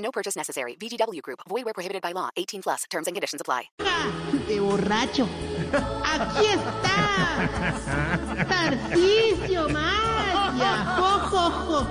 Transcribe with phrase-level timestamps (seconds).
[0.00, 0.76] No purchase necessary.
[0.76, 1.40] VGW Group.
[1.48, 2.30] Void where prohibited by law.
[2.36, 2.84] 18 plus.
[2.90, 3.70] Terms and conditions apply.
[4.48, 5.28] de borracho.
[6.04, 7.48] Aquí está.
[8.48, 10.96] Tarcisio Maya.
[10.98, 11.86] Jo, jo, jo.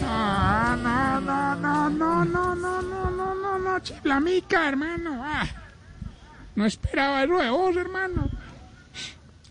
[0.00, 5.20] No, no, no, no, no, no, no, no, no, no, no, chiflamica, hermano.
[5.22, 5.46] Ah,
[6.54, 8.30] no esperaba eso de vos, hermano.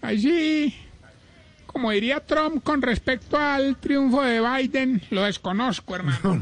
[0.01, 0.86] Ahí sí,
[1.77, 6.39] como diría Trump con respecto al triunfo de Biden, lo desconozco, hermano.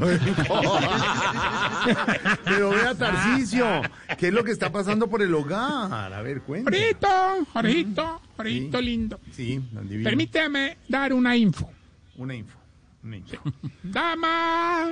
[2.46, 3.82] Pero vea, Tarcicio,
[4.16, 5.92] ¿qué es lo que está pasando por el hogar?
[6.14, 6.74] A ver, cuéntame.
[6.78, 7.08] Jorito,
[7.52, 9.20] Jorito, Jorito lindo.
[9.32, 10.04] Sí, divino.
[10.04, 11.70] Permíteme dar una info.
[12.16, 12.56] Una info.
[13.04, 13.36] Una info.
[13.82, 14.90] Dama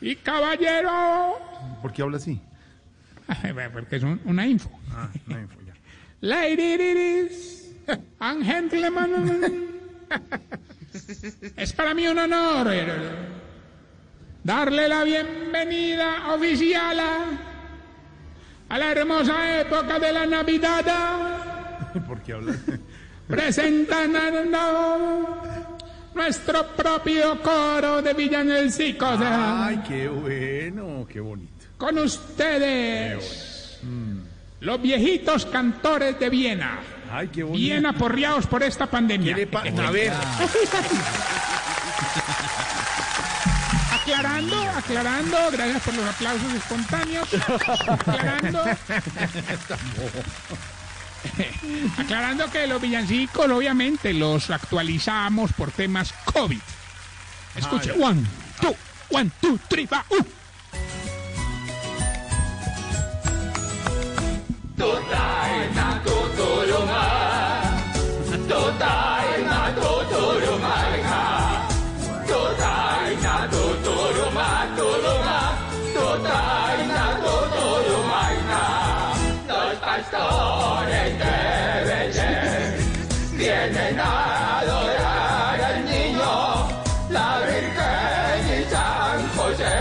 [0.00, 1.34] y caballero.
[1.82, 2.40] ¿Por qué habla así?
[3.74, 4.70] Porque es un- una info.
[4.92, 5.74] Ah, una info, ya.
[6.22, 7.65] Ladies
[8.20, 9.80] and gentlemen,
[11.56, 12.68] es para mí un honor
[14.42, 16.98] darle la bienvenida oficial
[18.68, 20.84] a, la hermosa época de la Navidad,
[22.06, 22.72] ¿Por qué habla así?
[23.26, 24.20] presentando
[26.14, 29.18] nuestro propio coro de villancicos.
[29.20, 31.66] Ay, qué bueno, qué bonito.
[31.76, 33.80] Con ustedes,
[34.60, 36.78] los viejitos cantores de Viena.
[37.10, 37.58] Ay, qué bonito.
[37.60, 39.34] bien aporreados por esta pandemia.
[39.34, 40.12] ¿Qué le pa- A ver,
[43.92, 47.28] Aclarando, aclarando, gracias por los aplausos espontáneos.
[47.88, 48.64] Aclarando.
[51.98, 56.60] aclarando que los villancicos, obviamente, los actualizamos por temas COVID.
[57.56, 58.22] Escuche, one,
[58.60, 58.76] two,
[59.10, 60.24] one, two, three, va, uh.
[83.66, 86.68] de nena adorar al niño,
[87.10, 89.76] la Virgen y San José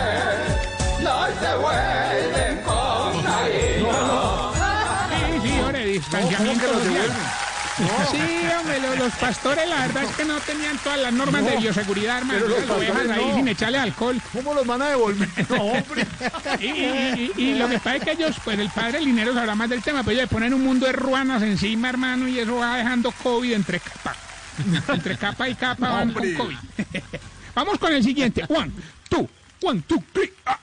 [1.01, 3.91] nos devuelven con cariño.
[3.91, 4.53] No, no.
[5.09, 6.01] Sí, sí, hombre.
[7.77, 11.57] Sí, hombre, lo- los, pastores la verdad es que no tenían todas las normas de
[11.57, 12.39] bioseguridad, hermano.
[12.45, 13.35] pero los Las ovejas ahí no.
[13.35, 14.21] sin echarle alcohol.
[14.31, 15.27] ¿cómo los van a devolver?
[15.49, 16.07] No, hombre.
[16.61, 19.55] Y, y- y- y lo que pasa es que ellos, pues el padre Linero sabrá
[19.55, 22.55] más del tema, pero ellos le ponen un mundo de ruanas encima, hermano, y eso
[22.55, 24.15] va dejando COVID entre capa.
[24.93, 26.33] Entre capa y capa van con.
[26.33, 26.57] COVID.
[27.53, 28.45] Vamos con el siguiente.
[28.47, 28.71] One,
[29.09, 29.27] two,
[29.61, 30.31] one, two, three.
[30.45, 30.59] ah.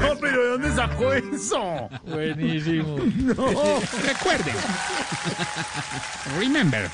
[0.00, 1.88] No, pero ¿de dónde sacó eso?
[4.04, 4.54] Recuerden.
[6.38, 6.90] Remember.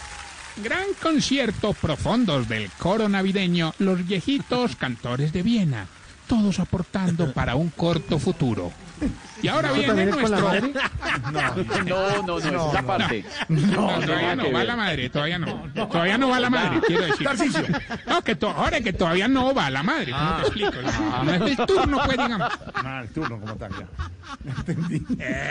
[0.63, 5.87] Gran concierto profundos del coro navideño, los viejitos cantores de Viena,
[6.29, 8.71] todos aportando para un corto futuro.
[9.43, 10.51] Y ahora viene nuestro...
[11.87, 12.39] No, no, no,
[12.71, 13.25] esa parte.
[13.49, 15.63] No, todavía no va la madre, todavía no.
[15.75, 17.77] Todavía no va la madre, quiero decir.
[18.07, 20.73] No, que to- ahora que todavía no va la madre, ¿cómo te explico?
[21.25, 22.53] No es el turno, pues, digamos.
[22.75, 23.89] Ah, el turno como tal, ya.
[24.59, 25.03] Entendí.
[25.21, 25.51] Eh,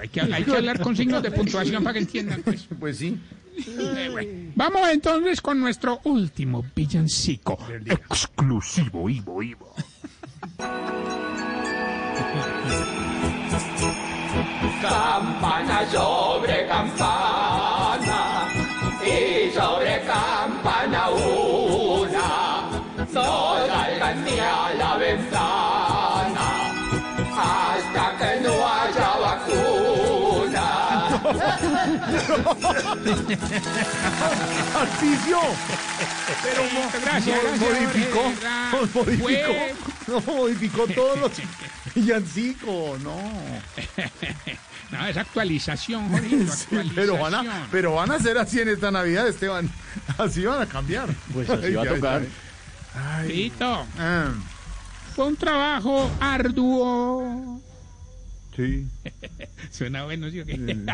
[0.00, 2.66] hay, que hablar, hay que hablar con signos de puntuación para que entiendan, pues.
[2.78, 3.18] Pues sí.
[3.56, 4.52] Eh, bueno.
[4.54, 7.58] Vamos entonces con nuestro último villancico.
[7.86, 9.74] Exclusivo, Ivo, Ivo.
[14.82, 18.48] Campana sobre campana
[19.04, 22.70] y sobre campana una,
[23.12, 26.72] no salgan ni a la ventana
[27.36, 30.68] hasta que no haya vacuna.
[34.72, 35.38] Tarcicio.
[36.42, 36.62] Pero
[37.04, 38.22] Gracias, gracias, modificó,
[38.94, 39.52] modificó,
[40.32, 41.32] modificó todos los
[41.94, 43.16] villancicos, no.
[44.92, 46.10] No, es actualización,
[46.50, 49.70] Sí, pero van a, pero van a ser así en esta Navidad, Esteban.
[50.18, 51.08] Así van a cambiar.
[51.32, 52.22] Pues así Ay, va a tocar.
[52.94, 53.28] ay.
[53.28, 54.28] Tito, Ah,
[55.16, 57.62] fue un trabajo arduo.
[58.54, 58.86] Sí.
[59.70, 60.56] Suena bueno, ¿sí o qué?
[60.56, 60.84] Sí,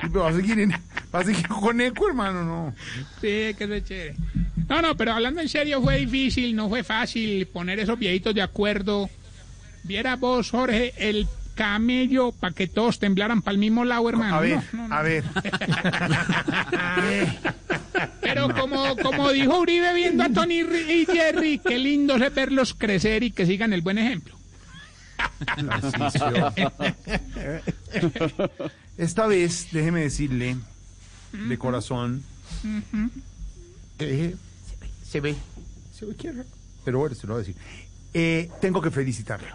[0.00, 0.72] pero va a seguir, en-
[1.14, 2.74] va a seguir con eco, hermano, no.
[3.20, 4.16] Sí, que es chévere.
[4.68, 8.42] No, no, pero hablando en serio, fue difícil, no fue fácil poner esos viejitos de
[8.42, 9.08] acuerdo.
[9.84, 14.36] Viera vos, Jorge, el camello para que todos temblaran para el mismo lado, hermano.
[14.36, 14.94] A ver, No, no, no.
[14.94, 15.24] a ver.
[18.20, 23.22] Pero como, como dijo Uribe viendo a Tony y Jerry, qué lindo es verlos crecer
[23.24, 24.36] y que sigan el buen ejemplo.
[28.96, 30.56] Esta vez, déjeme decirle,
[31.32, 32.22] de corazón,
[33.98, 34.34] eh,
[35.04, 35.34] se ve,
[35.92, 36.32] se ve que
[36.84, 37.60] pero bueno, se lo voy a decir.
[38.14, 39.48] Eh, tengo que felicitarlo.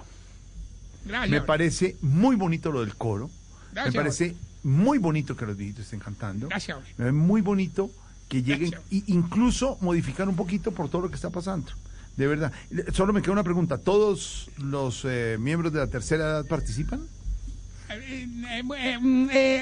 [1.06, 1.30] Gracias.
[1.30, 3.30] Me parece muy bonito lo del coro.
[3.72, 6.48] Gracias, Me parece muy bonito que los viejitos estén cantando.
[6.48, 6.78] Gracias.
[6.78, 7.90] Me parece muy bonito
[8.30, 8.92] que lleguen Gracias.
[8.92, 11.72] e incluso modificar un poquito por todo lo que está pasando.
[12.16, 12.52] De verdad.
[12.94, 13.78] Solo me queda una pregunta.
[13.78, 17.02] ¿Todos los eh, miembros de la tercera edad participan?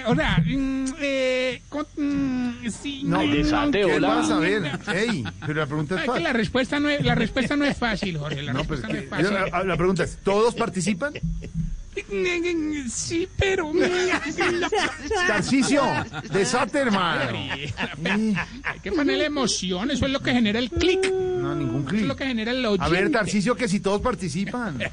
[0.10, 0.44] O sea,
[3.04, 4.08] No, desate, ¿Qué hola.
[4.08, 4.38] pasa?
[4.38, 4.64] A ver,
[4.96, 7.78] ey, pero la pregunta es Es que la respuesta no es, la respuesta no es
[7.78, 8.42] fácil, Jorge.
[8.44, 9.52] La No, pero respuesta es no que- es fácil.
[9.52, 11.14] la, la pregunta es, ¿todos participan?
[12.90, 13.72] Sí, pero...
[15.28, 15.82] Tarcicio,
[16.32, 17.40] desate, hermano.
[18.64, 21.06] Hay que ponerle emoción, eso es lo que genera el clic.
[21.06, 22.06] Eso No, ningún es clic.
[22.06, 23.10] lo que genera el A ver, oyente.
[23.12, 24.78] Tarcicio, que si todos participan.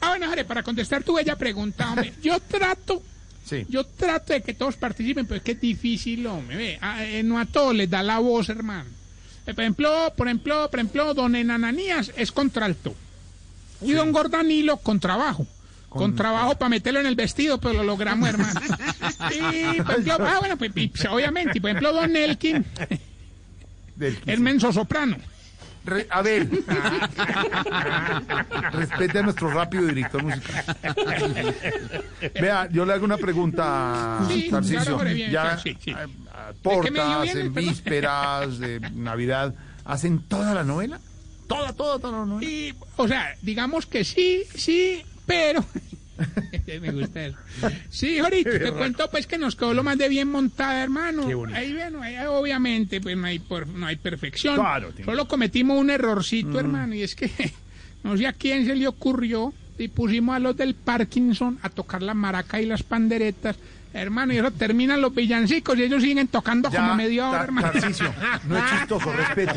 [0.00, 3.02] Ah, bueno, Jorge, para contestar tu bella pregunta, hombre, yo trato,
[3.44, 3.64] Sí.
[3.70, 7.22] yo trato de que todos participen, pero es que es difícil, hombre, ve, a- eh,
[7.22, 8.90] no a todos les da la voz, hermano.
[9.46, 12.94] Eh, por ejemplo, por ejemplo, por ejemplo, don Enananías es contralto.
[13.80, 15.46] Y don Gordanilo contrabajo.
[15.88, 18.60] Con trabajo para meterlo en el vestido, pero lo logramos, hermano.
[19.30, 22.64] Y, por ejemplo, ah, bueno, pues, y, obviamente, y, por ejemplo, don Elkin
[24.26, 25.16] es menso soprano.
[25.84, 26.48] Re- a ver.
[28.72, 30.64] Respete a nuestro rápido director musical.
[32.40, 34.80] Vea, yo le hago una pregunta, Sí, Tarcisio.
[34.82, 35.90] claro, Jorge, bien, ya sí, sí.
[35.92, 36.02] a-
[36.48, 37.68] a ¿De qué me dio portas, bien, en perdón?
[37.70, 39.54] vísperas de Navidad,
[39.84, 41.00] ¿hacen toda la novela?
[41.48, 42.48] Toda, toda, toda la novela.
[42.50, 45.64] Y, o sea, digamos que sí, sí, pero...
[46.80, 47.36] Me gusta eso.
[47.90, 51.26] Sí, ahorita te cuento pues que nos quedó lo más de bien montada, hermano.
[51.28, 51.56] Qué bonito.
[51.56, 54.56] Ahí, bueno, ahí, obviamente pues no hay, por- no hay perfección.
[54.56, 57.30] Claro, Solo cometimos un errorcito, hermano, y es que
[58.02, 62.02] no sé a quién se le ocurrió y pusimos a los del Parkinson a tocar
[62.02, 63.54] la maraca y las panderetas.
[63.94, 67.70] Hermano, y eso terminan los villancicos y ellos siguen tocando como media hora, hermano.
[67.70, 68.12] Tarcisio,
[68.48, 69.54] no es chistoso, respete.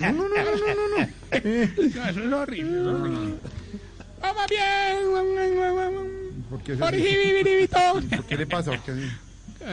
[0.00, 1.08] No, no, no, no, no, no.
[1.32, 2.70] Eh, No, eso es horrible.
[2.80, 3.34] eso es horrible.
[4.20, 4.98] Vamos bien.
[6.48, 7.78] ¿Por qué, Orijibibiribito.
[8.16, 8.70] ¿Por qué le pasa?
[8.72, 9.10] ¿Por qué así?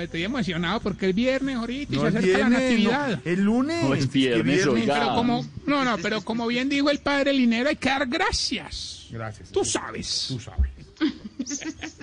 [0.01, 3.09] Estoy emocionado porque es viernes ahorita y No se es acerca la viernes, natividad.
[3.09, 3.83] no, el lunes.
[3.83, 4.93] No es que viernes, oiga.
[4.99, 9.07] Pero como, no, no, pero como bien dijo el padre Linero, hay que dar gracias.
[9.09, 9.49] Gracias.
[9.51, 10.25] Tú sabes.
[10.27, 10.69] Tú sabes.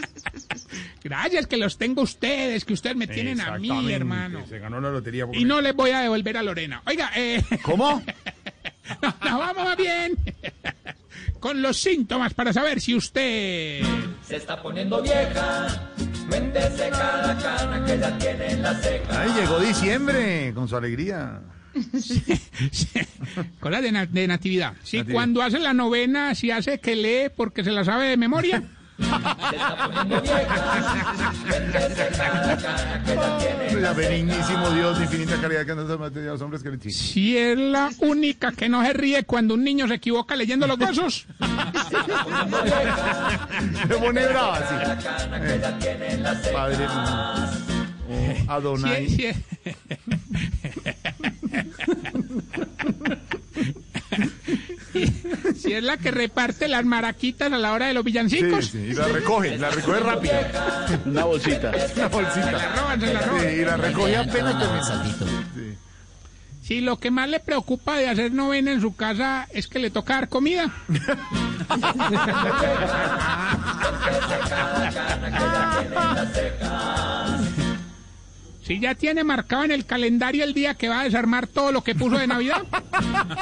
[1.05, 4.47] Gracias que los tengo ustedes, que ustedes me tienen a mí, hermano.
[4.49, 5.27] Se ganó la lotería.
[5.33, 6.83] Y no les voy a devolver a Lorena.
[6.87, 8.03] Oiga, eh, ¿Cómo?
[9.03, 10.17] no, no, vamos más bien
[11.45, 13.83] con los síntomas para saber si usted...
[14.27, 15.91] Se está poniendo vieja,
[16.27, 19.21] cuéntese cada cana que ya tiene en la ceja.
[19.21, 21.43] Ay, llegó diciembre con su alegría.
[23.61, 24.73] Cosas de, na- de natividad.
[24.85, 25.15] Sí, Natividad.
[25.19, 28.63] cuando hace la novena, si hace que lee porque se la sabe de memoria.
[33.81, 36.91] La benignísimo Dios de infinita caridad que anda a los hombres que.
[36.91, 40.79] Si es la única que no se ríe cuando un niño se equivoca leyendo los
[40.79, 41.27] huesos.
[43.89, 44.75] Se pone brava, sí.
[45.41, 45.61] Eh,
[46.53, 46.87] Padre
[48.49, 49.09] Adonai.
[49.09, 49.37] Si es,
[55.79, 58.67] es la que reparte las maraquitas a la hora de los Sí, villancicos.
[58.67, 60.35] sí, y la recoge, la recoge rápido.
[61.07, 61.73] Una bolsita.
[61.97, 62.53] Una bolsita.
[62.53, 63.41] La roban, se la roban.
[63.41, 64.85] Sí, y la recoge apenas termina.
[65.55, 65.77] Sí.
[66.63, 69.91] Si lo que más le preocupa de hacer novena en su casa es que le
[69.91, 70.71] toca dar comida.
[78.65, 81.85] Si ya tiene marcado en el calendario el día que va a desarmar todo lo
[81.85, 82.63] que puso de Navidad.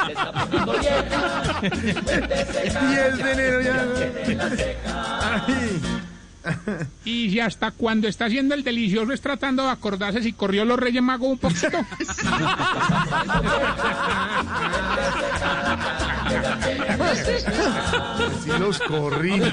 [0.07, 3.87] Se está poniendo vieja, cuéntese 10 de enero ya.
[7.05, 10.77] Y si hasta cuando está haciendo el delicioso es tratando de acordarse si corrió los
[10.79, 11.69] Reyes Magos un poquito.
[18.43, 19.47] Sí los corrijo.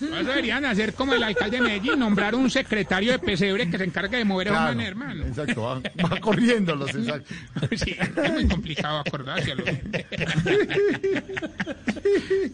[0.00, 3.84] Eso deberían hacer como el alcalde de Medellín, nombrar un secretario de pesebre que se
[3.84, 5.24] encargue de mover a un hermano.
[5.24, 7.34] Exacto, va, va corriéndolos, exacto.
[7.76, 9.64] Sí, es muy complicado acordárselo.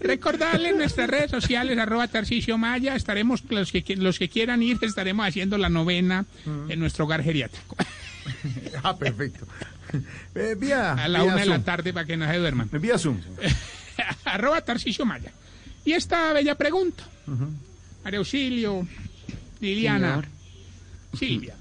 [0.01, 5.27] Recordarles nuestras redes sociales, arroba Tarcicio Maya, estaremos, los que, los que quieran ir, estaremos
[5.27, 6.25] haciendo la novena
[6.69, 7.77] en nuestro hogar geriátrico.
[8.83, 9.47] Ah, perfecto.
[10.35, 12.69] Eh, vía, A la vía una de la tarde para que no se duerman.
[12.73, 13.19] Vía Zoom.
[14.25, 15.33] arroba Tarcicio Maya.
[15.85, 17.05] Y esta bella pregunta.
[18.05, 18.87] María Auxilio,
[19.61, 20.23] Liliana,
[21.19, 21.55] Silvia.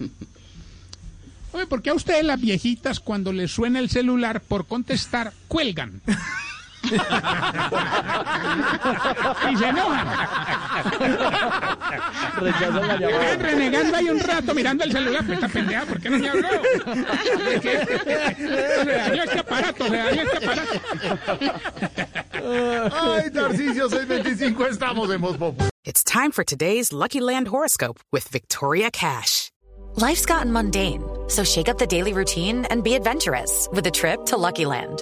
[1.52, 6.02] Oye, ¿por qué a ustedes las viejitas cuando les suena el celular por contestar cuelgan?
[9.52, 10.08] y se enojan.
[12.38, 13.26] Rechazan la llamada.
[13.26, 15.26] Están renegando ahí un rato mirando el celular.
[15.26, 16.50] Pues esta pendeja, ¿por qué no me habló?
[17.62, 20.82] Se dañó este aparato, se dañó este aparato.
[22.94, 25.38] Ay, Tarcicio 625, estamos en Voz
[25.84, 29.52] It's time for today's Lucky Land horoscope with Victoria Cash.
[29.96, 34.26] Life's gotten mundane, so shake up the daily routine and be adventurous with a trip
[34.28, 35.02] to Lucky Land.